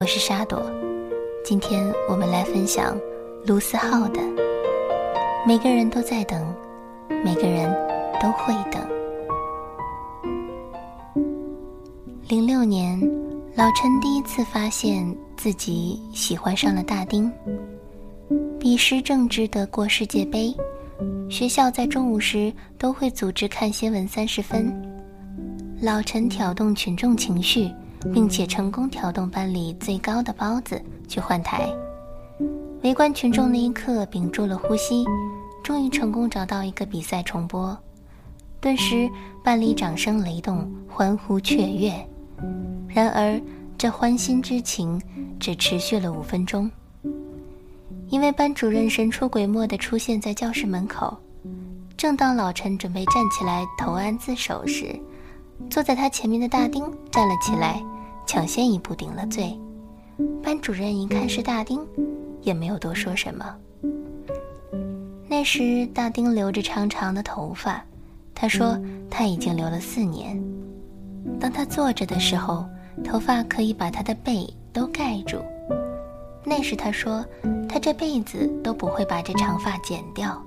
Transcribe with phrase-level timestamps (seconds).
[0.00, 0.62] 我是沙朵，
[1.42, 2.94] 今天我们来分享
[3.46, 4.20] 卢思浩的
[5.46, 6.54] 《每个人都在等，
[7.24, 7.74] 每个人
[8.20, 8.82] 都会等》。
[12.28, 13.00] 零六年，
[13.54, 17.32] 老陈第一次发现自己喜欢上了大丁。
[18.60, 20.54] 彼时正值德国世界杯，
[21.30, 24.70] 学校在中午时都会组织看新闻三十分，
[25.80, 27.70] 老陈挑动群众情绪。
[28.12, 31.68] 并且成功挑动班里最高的包子去换台，
[32.82, 35.04] 围观群众那一刻屏住了呼吸，
[35.62, 37.76] 终于成功找到一个比赛重播，
[38.60, 39.08] 顿时
[39.44, 41.92] 班里掌声雷动，欢呼雀跃。
[42.88, 43.40] 然而
[43.76, 45.00] 这欢欣之情
[45.38, 46.70] 只持续了五分钟，
[48.08, 51.16] 因为班主任神出鬼没地出现在教室门口，
[51.96, 54.98] 正当老陈准备站起来投案自首时。
[55.70, 57.82] 坐在他前面的大丁站了起来，
[58.26, 59.58] 抢先一步顶了罪。
[60.42, 61.80] 班主任一看是大丁，
[62.42, 63.54] 也没有多说什么。
[65.28, 67.82] 那时大丁留着长长的头发，
[68.34, 68.78] 他说
[69.10, 70.42] 他已经留了四年。
[71.38, 72.64] 当他坐着的时候，
[73.04, 75.38] 头发可以把他的背都盖住。
[76.44, 77.24] 那时他说
[77.68, 80.40] 他这辈子都不会把这长发剪掉。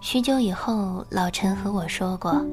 [0.00, 2.44] 许久以后，老陈和我说过。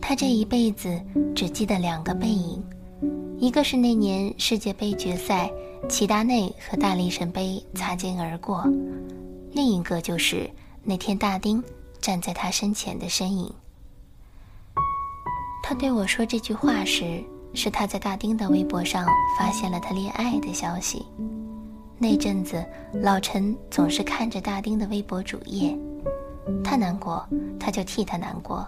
[0.00, 1.00] 他这一辈子
[1.34, 2.62] 只记得两个背影，
[3.38, 5.50] 一个是那年世界杯决赛，
[5.88, 8.64] 齐达内和大力神杯擦肩而过，
[9.52, 10.50] 另一个就是
[10.82, 11.62] 那天大丁
[12.00, 13.52] 站在他身前的身影。
[15.62, 19.06] 他对我说这句话时，是他在大丁的微博上
[19.38, 21.04] 发现了他恋爱的消息。
[21.98, 25.76] 那阵子，老陈总是看着大丁的微博主页，
[26.64, 27.26] 他难过，
[27.60, 28.66] 他就替他难过。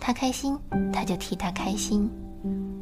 [0.00, 0.58] 他开心，
[0.92, 2.08] 他就替他开心；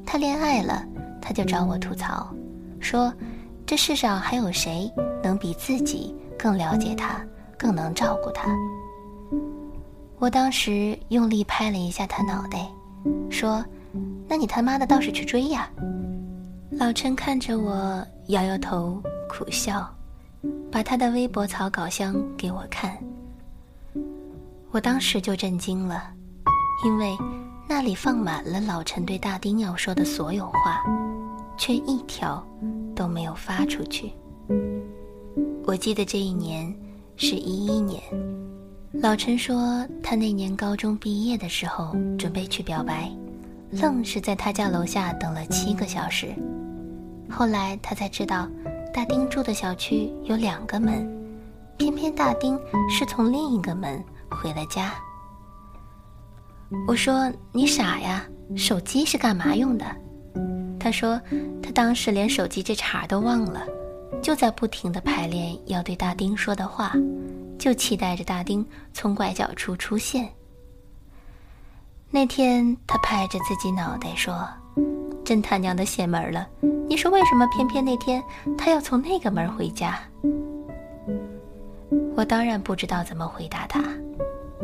[0.06, 0.84] 他恋爱了，
[1.20, 2.32] 他就找我吐槽，
[2.80, 3.12] 说
[3.66, 4.90] ：“这世上还有谁
[5.22, 7.20] 能比自己更了解他，
[7.58, 8.48] 更能照顾他？”
[10.18, 12.66] 我当时用力拍了一下他脑袋，
[13.30, 13.64] 说
[14.26, 15.68] ：“那你他妈的倒是去追呀！”
[16.72, 19.88] 老陈看着我，摇摇头，苦笑，
[20.70, 22.97] 把他的微博草稿箱给我看。
[24.70, 26.12] 我当时就震惊了。
[26.84, 27.16] 因为
[27.68, 30.82] 那里放满了老陈对大丁要说的所有话，
[31.58, 32.42] 却一条
[32.96, 34.10] 都没有发出去。
[35.66, 36.74] 我记得这一年
[37.16, 38.02] 是一一年，
[38.90, 43.12] 老陈说他那年高中毕业的时候准备去表白，
[43.70, 46.34] 愣是在他家楼下等了七个小时。
[47.28, 48.48] 后来他才知道，
[48.94, 51.06] 大丁住的小区有两个门，
[51.76, 52.58] 偏偏大丁
[52.88, 54.94] 是从另一个门回了家。
[56.86, 59.86] 我说你傻呀，手机是干嘛用的？
[60.78, 61.20] 他说
[61.62, 63.66] 他当时连手机这茬都忘了，
[64.22, 66.92] 就在不停的排练要对大丁说的话，
[67.58, 70.28] 就期待着大丁从拐角处出现。
[72.10, 74.48] 那天他拍着自己脑袋说
[75.24, 76.48] ：“真他娘的邪门了！
[76.88, 78.22] 你说为什么偏偏那天
[78.56, 79.98] 他要从那个门回家？”
[82.16, 83.82] 我当然不知道怎么回答他。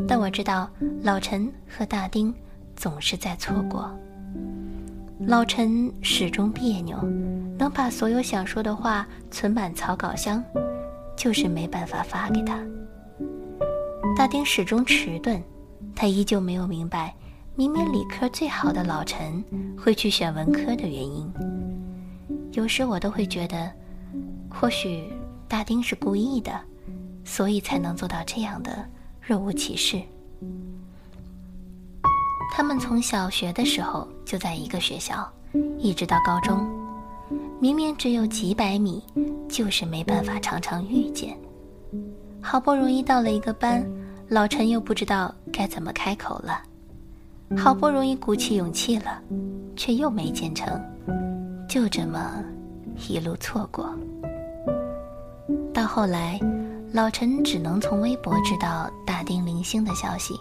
[0.06, 0.69] 但我知道
[1.03, 2.34] 老陈和大丁
[2.77, 3.91] 总是在错过。
[5.21, 7.00] 老陈始终别扭，
[7.56, 10.43] 能把所有想说的话存满草稿箱，
[11.16, 12.59] 就是没办法发给他。
[14.16, 15.41] 大丁始终迟钝，
[15.94, 17.15] 他依旧没有明白，
[17.54, 19.43] 明明理科最好的老陈
[19.78, 21.33] 会去选文科的原因。
[22.53, 23.71] 有时我都会觉得，
[24.50, 25.12] 或许
[25.49, 26.60] 大丁是故意的，
[27.25, 28.84] 所以才能做到这样的。
[29.27, 30.03] 若无其事。
[32.53, 35.27] 他们从小学的时候就在一个学校，
[35.79, 36.69] 一直到高中，
[37.59, 39.03] 明明只有几百米，
[39.49, 41.37] 就是没办法常常遇见。
[42.43, 43.83] 好不容易到了一个班，
[44.29, 46.63] 老陈又不知道该怎么开口了。
[47.57, 49.23] 好不容易鼓起勇气了，
[49.75, 50.79] 却又没见成，
[51.67, 52.45] 就这么
[53.09, 53.89] 一路错过。
[55.72, 56.39] 到后来。
[56.95, 60.39] 老陈只能从微博知道大丁零星的消息，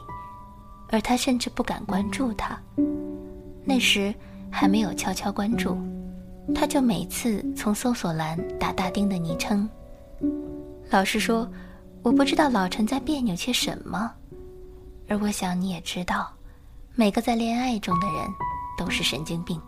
[0.90, 2.56] 而他甚至不敢关注他。
[3.66, 4.14] 那时
[4.52, 5.76] 还没有悄悄关注，
[6.54, 9.68] 他就每次从搜索栏打大丁的昵称。
[10.92, 11.52] 老实说，
[12.04, 14.12] 我不知道老陈在别扭些什么，
[15.08, 16.32] 而我想你也知道，
[16.94, 18.18] 每个在恋爱中的人
[18.78, 19.60] 都是神经病。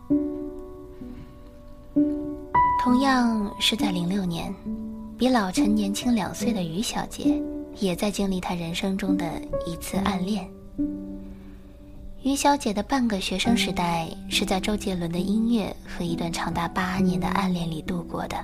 [2.80, 4.54] 同样是在零六年。
[5.18, 7.42] 比老陈年轻两岁的于小姐，
[7.80, 9.24] 也在经历她人生中的
[9.66, 10.46] 一次暗恋。
[12.22, 18.36] 于小姐的半个学生时代是在周杰伦的音乐和一段长达八年的暗恋里度过的。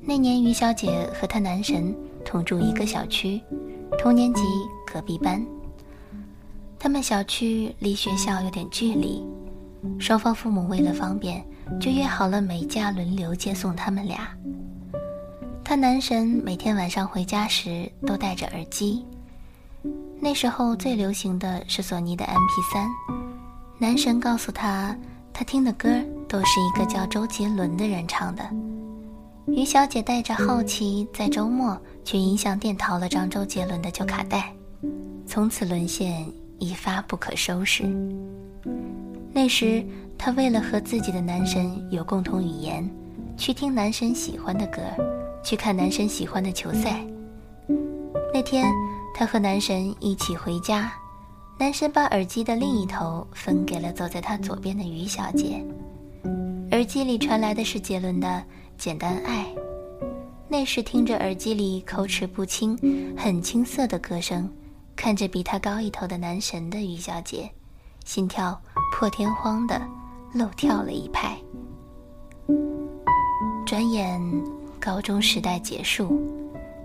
[0.00, 1.92] 那年，于小姐和她男神
[2.24, 3.40] 同住一个小区，
[3.98, 4.42] 同年级，
[4.86, 5.44] 隔壁班。
[6.78, 9.24] 他们小区离学校有点距离，
[9.98, 11.44] 双方父母为了方便，
[11.80, 14.28] 就约好了每家轮流接送他们俩。
[15.70, 19.06] 她男神每天晚上回家时都戴着耳机。
[20.18, 22.88] 那时候最流行的是索尼的 MP3。
[23.78, 24.96] 男神告诉他，
[25.32, 25.88] 他听的歌
[26.28, 28.42] 都是一个叫周杰伦的人唱的。
[29.46, 34.52] 于小姐带着好奇，在周末去音像店淘了张周杰伦的旧卡带，
[35.24, 36.26] 从此沦陷
[36.58, 37.84] 一发不可收拾。
[39.32, 39.86] 那时，
[40.18, 42.90] 她为了和自己的男神有共同语言，
[43.36, 44.80] 去听男神喜欢的歌，
[45.42, 47.04] 去看男神喜欢的球赛。
[48.32, 48.70] 那天。
[49.12, 50.90] 他和男神一起回家，
[51.58, 55.62] 男神把耳机的另一头分给了坐在他左边的于小姐。
[56.70, 58.28] 耳机里传来的是杰伦的
[58.78, 59.44] 《简单爱》。
[60.48, 62.78] 那时听着耳机里口齿不清、
[63.14, 64.48] 很青涩的歌声，
[64.96, 67.50] 看着比他高一头的男神的于小姐，
[68.06, 68.58] 心跳
[68.94, 69.82] 破天荒的
[70.32, 71.36] 漏跳了一拍。
[73.66, 74.18] 转眼，
[74.80, 76.20] 高中时代结束。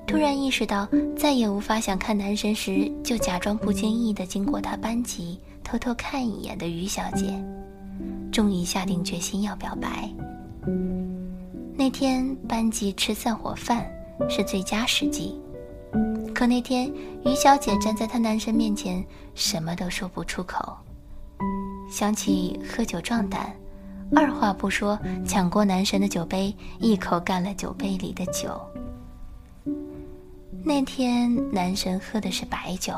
[0.06, 0.88] 突然意识到
[1.18, 7.44] 再也无法想看男神时，就假装不经意地经过他班级，偷偷看一眼的于小姐，
[8.32, 10.08] 终于下定决心要表白。
[11.76, 13.86] 那天班级吃散伙饭
[14.30, 15.40] 是最佳时机，
[16.34, 16.88] 可那天
[17.26, 19.04] 于小姐站在她男神面前，
[19.34, 20.78] 什么都说不出口。
[21.90, 23.54] 想起喝酒壮胆，
[24.14, 28.60] 二话不说抢过男神的酒杯，一口干了酒杯里的酒。
[30.64, 32.94] 那天，男神喝的是白酒。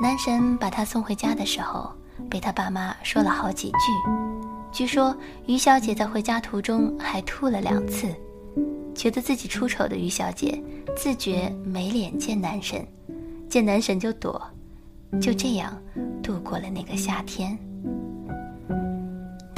[0.00, 1.92] 男神把他送回家的时候，
[2.28, 3.76] 被他爸妈说了好几句。
[4.72, 5.14] 据说
[5.46, 8.08] 于小姐在回家途中还吐了两次，
[8.94, 10.60] 觉得自己出丑的于小姐
[10.96, 12.86] 自觉没脸见男神，
[13.48, 14.40] 见男神就躲，
[15.20, 15.76] 就这样
[16.22, 17.56] 度过了那个夏天。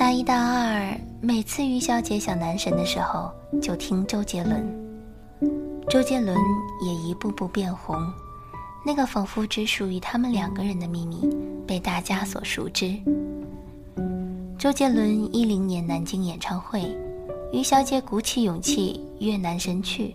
[0.05, 4.63] 大一、大二，每次于小姐想男神的时候，就听周杰伦。
[5.89, 6.37] 周杰伦
[6.85, 7.97] 也一步步变红，
[8.85, 11.27] 那个仿佛只属于他们两个人的秘密
[11.67, 12.95] 被大家所熟知。
[14.59, 16.95] 周杰伦一零年南京演唱会，
[17.51, 20.15] 于小姐鼓起勇气约男神去，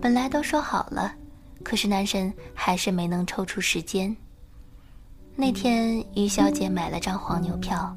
[0.00, 1.14] 本来都说好了，
[1.62, 4.16] 可是男神还是没能抽出时间。
[5.36, 7.94] 那天于小姐买了张黄牛票，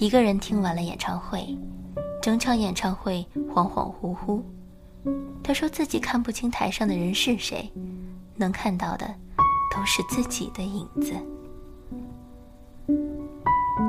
[0.00, 1.46] 一个人听完了演唱会，
[2.22, 3.22] 整场演唱会
[3.54, 4.40] 恍恍惚惚。
[5.42, 7.70] 他说自己看不清台上的人是谁，
[8.34, 9.06] 能看到的
[9.76, 11.12] 都是自己的影子。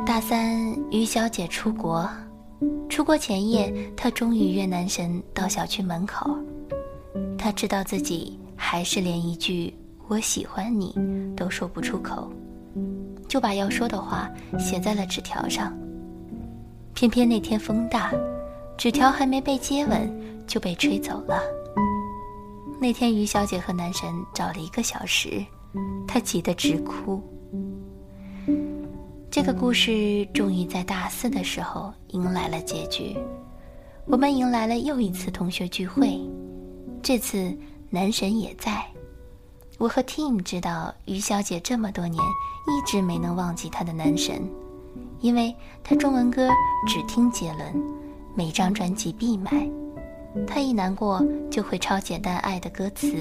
[0.06, 2.06] 大三，于小姐出国，
[2.90, 6.38] 出国前夜，她终于约男神到小区门口。
[7.38, 9.74] 她知道自己还是连一句
[10.10, 10.94] “我喜欢你”
[11.38, 12.30] 都说不出口，
[13.30, 14.30] 就把要说的话
[14.60, 15.74] 写在了纸条上。
[16.94, 18.12] 偏偏那天风大，
[18.78, 20.32] 纸条还没被接吻。
[20.48, 21.42] 就被吹走了。
[22.78, 25.42] 那天，于小姐和男神找了一个小时，
[26.06, 27.24] 她急得直哭。
[29.30, 33.16] 这个故事终于在大四的时候迎来了结局。
[34.08, 36.20] 我们迎来了又一次同学聚会，
[37.02, 37.58] 这次
[37.90, 38.86] 男神也在。
[39.78, 44.42] 我和 Team 知道于小姐这么多年一直没能忘记她的男神，
[45.22, 46.50] 因为她中文歌
[46.88, 47.74] 只听杰伦，
[48.36, 49.70] 每张专辑必买。
[50.48, 53.14] 他一难过就会抄《简单爱》的歌词。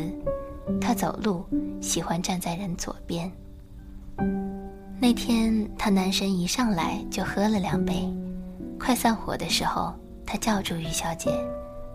[0.81, 1.45] 他走路
[1.81, 3.31] 喜欢站在人左边。
[5.01, 8.09] 那天他男神一上来就喝了两杯，
[8.79, 9.93] 快散伙的时候，
[10.25, 11.33] 他叫住于小姐，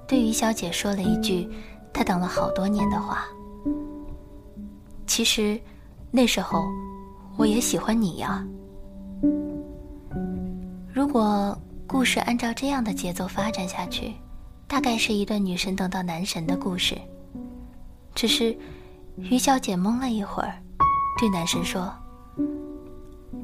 [0.05, 1.49] 对于小姐说了一句
[1.93, 3.25] 他等了好多年的话
[5.07, 5.57] ：“其实，
[6.11, 6.65] 那时候
[7.37, 8.45] 我也喜欢你呀。”
[11.15, 11.57] 果
[11.87, 14.13] 故事按照这样的节奏发展下去。
[14.67, 16.97] 大概是一段女神等到男神的故事。
[18.13, 18.53] 只是，
[19.15, 20.61] 于小姐懵了一会儿，
[21.17, 21.83] 对男神说：“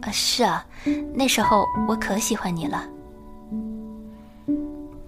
[0.04, 0.66] 啊，是啊，
[1.14, 2.86] 那时候我可喜欢你了。”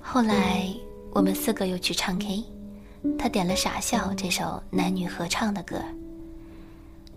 [0.01, 0.65] 后来
[1.11, 2.45] 我们四个又去唱 K，
[3.19, 5.81] 他点了《傻笑》这首男女合唱的歌。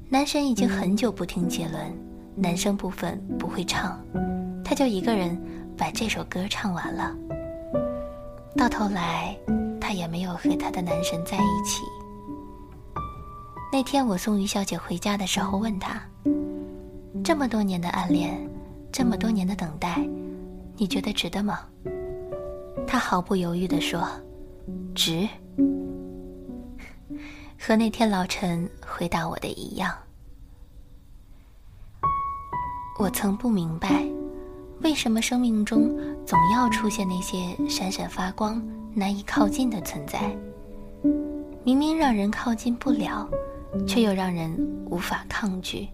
[0.09, 1.97] 男神已经很久不听杰伦，
[2.35, 3.97] 男生部分不会唱，
[4.69, 5.41] 他就一个人
[5.79, 7.15] 把这首歌唱完了。
[8.57, 9.39] 到头来，
[9.81, 11.85] 她也没有和她的男神在一起。
[13.73, 16.03] 那天我送于小姐回家的时候，问她
[17.23, 18.37] ：“这么多年的暗恋，
[18.91, 20.05] 这么多年的等待，
[20.77, 21.61] 你觉得值得吗？”
[22.89, 24.05] 她毫不犹豫地说
[24.97, 25.29] ：“值。
[27.57, 29.95] ”和那天老陈回答我的一样。
[32.99, 34.05] 我曾不明白，
[34.87, 35.93] 为什么生命中
[36.25, 38.63] 总要出现那些闪闪发光、
[38.95, 40.21] 难以靠近的存在。
[41.65, 43.29] 明明让人靠近不了。
[43.87, 44.57] 却又让人
[44.89, 45.89] 无法抗拒。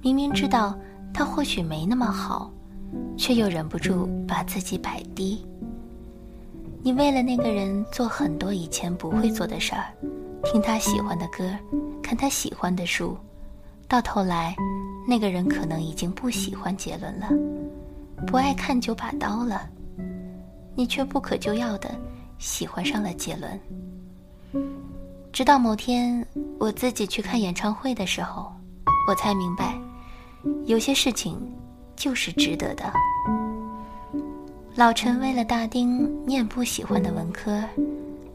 [0.00, 0.76] 明明知道
[1.12, 2.50] 他或许没那么好，
[3.16, 5.46] 却又忍不住把自己摆低。
[6.82, 9.84] 你为了那个人做很多以前不会做的事儿，
[10.44, 11.44] 听他喜欢的歌，
[12.02, 13.16] 看他喜欢的书，
[13.86, 14.56] 到头来，
[15.06, 17.28] 那个人可能已经不喜欢杰伦了，
[18.26, 19.68] 不爱看九把刀了，
[20.74, 21.90] 你却不可救药的
[22.38, 23.60] 喜欢上了杰伦。
[25.32, 26.24] 直到某天，
[26.58, 28.52] 我自己去看演唱会的时候，
[29.08, 29.78] 我才明白，
[30.66, 31.38] 有些事情
[31.96, 32.92] 就是值得的。
[34.74, 37.62] 老陈为了大丁念不喜欢的文科，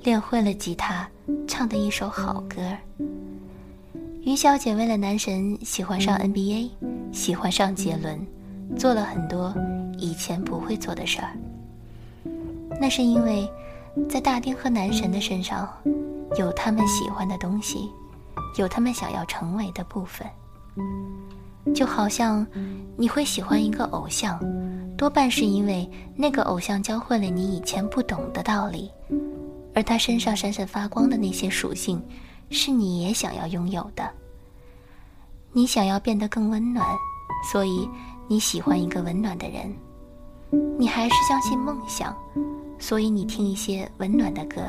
[0.04, 1.08] 练会了吉他，
[1.48, 2.62] 唱的一首好歌。
[4.24, 6.70] 于小姐为了男神喜欢上 NBA，
[7.12, 8.20] 喜欢上杰伦，
[8.78, 9.56] 做了很多
[9.98, 11.38] 以前不会做的事儿。
[12.80, 13.50] 那是因为，
[14.10, 15.68] 在大丁和男神的身上。
[16.38, 17.90] 有他们喜欢的东西，
[18.58, 20.28] 有他们想要成为的部分。
[21.74, 22.46] 就好像
[22.98, 24.38] 你会喜欢一个偶像，
[24.98, 28.92] 多半是因为那个偶像教会了你以前不懂的道理，
[29.74, 32.04] 而他身上闪闪发光的那些属性，
[32.50, 34.08] 是你也想要拥有的。
[35.54, 36.86] 你想要变得更温暖，
[37.52, 37.90] 所以
[38.28, 39.74] 你喜欢一个温暖的人。
[40.78, 42.16] 你还是相信梦想，
[42.80, 44.62] 所以你听一些温暖的歌。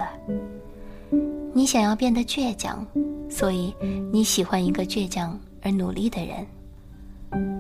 [1.53, 2.87] 你想要变得倔强，
[3.29, 3.75] 所以
[4.13, 6.47] 你喜欢一个倔强而努力的人。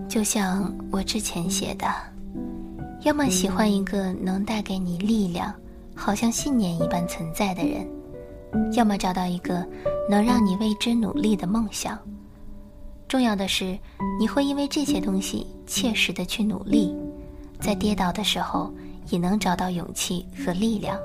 [0.09, 1.87] 就像我之前写的，
[3.03, 5.53] 要么喜欢一个能带给你力量，
[5.95, 7.87] 好像信念一般存在的人，
[8.73, 9.67] 要么找到一个
[10.09, 11.99] 能让你为之努力的梦想。
[13.07, 13.79] 重要的是，
[14.19, 16.95] 你会因为这些东西切实的去努力，
[17.61, 18.73] 在跌倒的时候
[19.09, 20.99] 也能找到勇气和力量。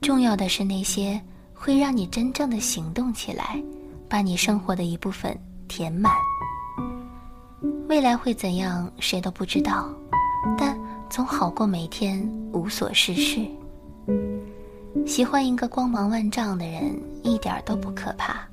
[0.00, 1.20] 重要的是那些。
[1.56, 3.58] 会让你真正的行动起来，
[4.06, 5.34] 把你生活的一部分
[5.66, 6.12] 填满。
[7.88, 9.88] 未来会怎样，谁都不知道，
[10.58, 12.20] 但总好过每天
[12.52, 13.40] 无所事事。
[15.06, 18.46] 喜欢一个光芒万丈的人一点都不可怕，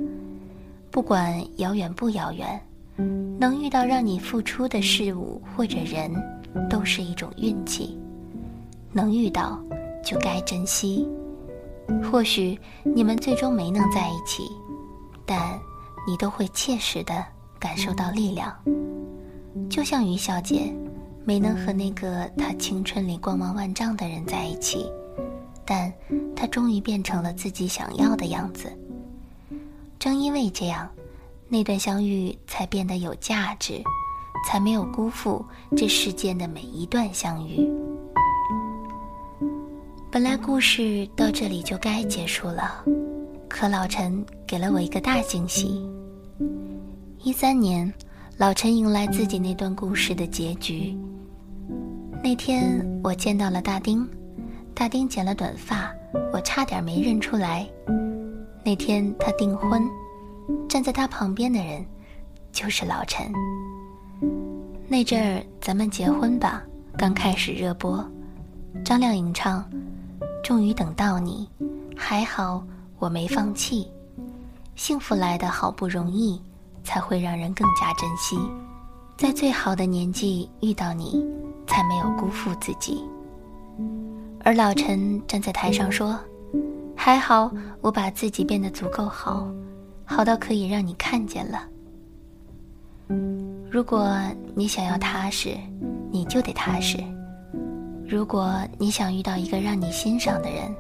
[0.89, 2.61] 不管遥远不遥远，
[3.38, 6.09] 能遇到让你付出的事物或者人，
[6.70, 7.98] 都是一种运气。
[8.91, 9.58] 能遇到，
[10.03, 11.08] 就该珍惜。
[12.12, 14.43] 或许你们最终没能在一起，
[15.25, 15.60] 但
[16.08, 17.25] 你都会切实的
[17.60, 18.53] 感受到力量。
[19.70, 20.74] 就像于小姐
[21.25, 24.91] 没能和那个她青春里光芒万丈的人在一起，
[25.65, 25.91] 但
[26.36, 28.72] 她终于变成了自己想要的样子。
[30.00, 30.89] 正因为这样，
[31.48, 33.81] 那段相遇才变得有价值，
[34.45, 35.45] 才没有辜负
[35.75, 37.67] 这世间的每一段相遇。
[40.12, 42.83] 本来故事到这里就该结束了，
[43.48, 45.89] 可老陈给了我一个大惊喜。
[47.24, 47.91] 一三年，
[48.38, 50.98] 老陈迎来自己那段故事的结局。
[52.24, 54.07] 那天我见到了大丁，
[54.74, 55.91] 大丁剪了短发，
[56.33, 57.67] 我差点没认出来。
[58.65, 59.83] 那天他订婚，
[60.67, 61.86] 站在他旁边的人
[62.51, 63.31] 就是老陈。
[64.87, 66.63] 那阵儿咱们结婚吧，
[66.97, 68.05] 刚开始热播，
[68.83, 69.63] 张靓颖唱。
[70.43, 71.47] 终于等到你，
[71.95, 72.65] 还好
[72.97, 73.87] 我没放弃。
[74.75, 76.41] 幸福来的好不容易，
[76.83, 78.37] 才会让人更加珍惜。
[79.15, 81.23] 在最好的年纪遇到你，
[81.67, 83.03] 才没有辜负自己。
[84.43, 86.19] 而老陈站在台上说
[86.97, 87.51] ：“还好
[87.81, 89.47] 我把自己变得足够好，
[90.03, 91.67] 好到可以让你看见了。
[93.71, 94.13] 如果
[94.53, 95.55] 你想要踏实，
[96.11, 96.97] 你就得踏实。”
[98.05, 100.75] 如果你想遇到一个让你欣赏的人，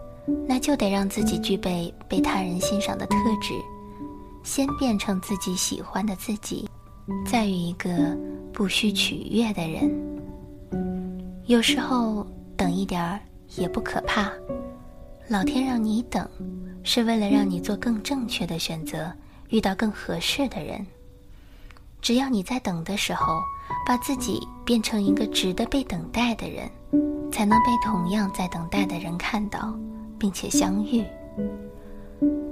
[0.45, 3.53] 那就得让自己具备被他人欣赏的特质，
[4.43, 6.67] 先变成自己喜欢的自己，
[7.25, 7.89] 再遇一个
[8.51, 9.89] 不需取悦的人。
[11.45, 13.17] 有时候等一点儿
[13.55, 14.29] 也不可怕，
[15.29, 16.29] 老天让你等，
[16.83, 19.09] 是为了让你做更正确的选择，
[19.47, 20.85] 遇到更合适的人。
[22.01, 23.39] 只要你在等的时候，
[23.85, 26.69] 把自己变成一个值得被等待的人。
[27.31, 29.73] 才能被同样在等待的人看到，
[30.19, 31.03] 并且相遇。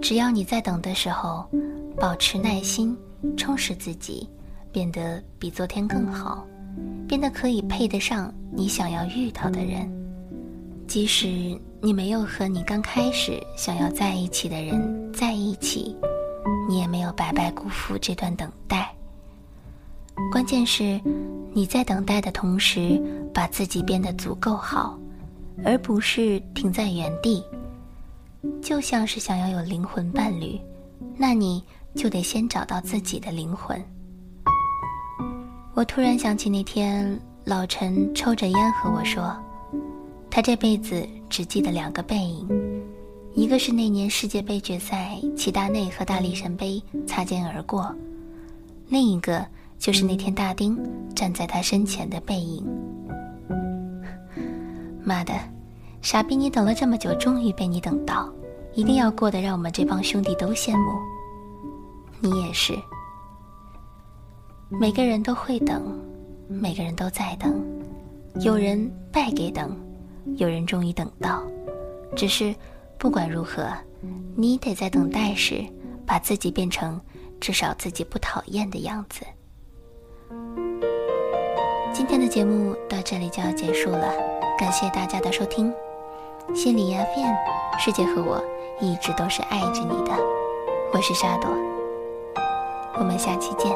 [0.01, 1.46] 只要你在等的时候，
[1.98, 2.98] 保持耐心，
[3.36, 4.27] 充实自己，
[4.72, 6.48] 变得比昨天更好，
[7.08, 9.91] 变得可以配得上你想要遇到的人。
[10.88, 15.96] 即使你没有和你刚开始想要在一起的人在一起，
[16.70, 18.96] 你也没有白白辜负这段等待。
[20.32, 21.00] 关键是，
[21.54, 23.02] 你在等待的同时，
[23.34, 24.98] 把自己变得足够好，
[25.64, 27.44] 而不是停在原地。
[28.62, 30.60] 就像是想要有灵魂伴侣，
[31.18, 31.64] 那你
[31.96, 33.84] 就得先找到自己的灵魂。
[35.74, 39.36] 我突然想起那天老陈抽着烟和我说，
[40.30, 42.48] 他这辈子只记得两个背影，
[43.34, 47.94] 一个是那年世界杯决赛，齐达内和大力神杯擦肩而过，
[48.90, 49.46] 另一个
[49.79, 50.77] 就是那天大丁
[51.15, 52.63] 站在他身前的背影。
[55.01, 55.33] 妈的！
[56.01, 58.31] 傻逼，你等了这么久，终于被你等到，
[58.74, 60.98] 一定要过得让我们这帮兄弟都羡慕。
[62.19, 62.74] 你也是。
[64.69, 66.00] 每个人都会等，
[66.48, 67.62] 每个人都在等，
[68.41, 69.75] 有人败给等，
[70.38, 71.43] 有人终于等到。
[72.15, 72.55] 只是
[72.98, 73.67] 不管如何，
[74.36, 75.65] 你得在等待时
[76.05, 77.00] 把自己变成
[77.41, 79.25] 至少自己不讨厌的样子。
[82.00, 84.13] 今天的节目到这里就要结束了，
[84.58, 85.70] 感谢大家的收听。
[86.56, 87.38] 心理鸦片，
[87.77, 88.41] 世界和我
[88.79, 90.13] 一直都是爱着你的。
[90.94, 91.51] 我是沙朵，
[92.98, 93.70] 我们下期见。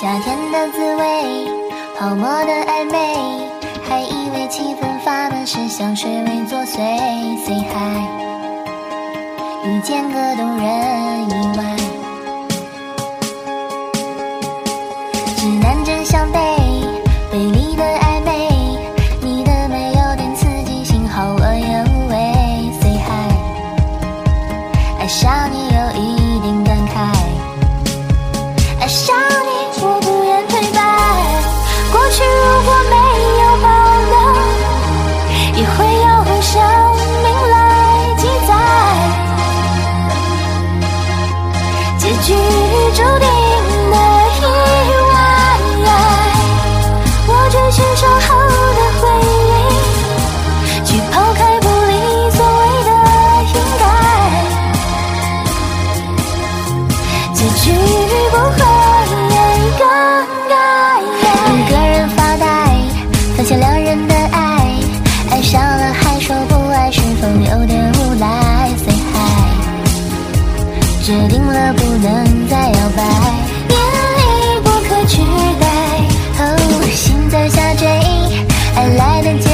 [0.00, 1.48] 夏天的滋味，
[1.98, 3.48] 泡沫的暧昧，
[3.82, 6.76] 还以为气氛发闷是香水味作祟。
[6.76, 8.06] Say hi，
[9.66, 11.76] 遇见个动人意外，
[78.90, 79.51] 结